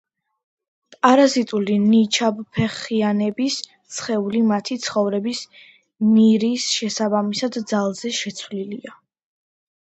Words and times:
პარაზიტული 1.07 1.73
ნიჩაბფეხიანების 1.81 3.57
სხეული, 3.97 4.41
მათი 4.53 4.79
ცხოვრების 4.87 5.43
ნირის 6.15 6.67
შესაბამისად, 6.79 7.61
ძალზე 7.75 8.13
შეცვლილია. 8.23 8.97